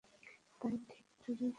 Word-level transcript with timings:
তাই 0.61 0.75
ঠিক 0.89 1.05
চুরি 1.21 1.33
করিনি। 1.35 1.49